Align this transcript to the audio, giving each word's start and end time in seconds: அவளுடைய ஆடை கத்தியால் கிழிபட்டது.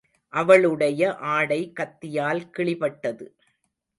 அவளுடைய 0.33 1.15
ஆடை 1.15 1.59
கத்தியால் 1.79 2.41
கிழிபட்டது. 2.57 3.27